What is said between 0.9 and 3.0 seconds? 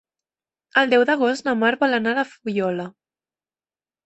deu d'agost na Mar vol anar a la Fuliola.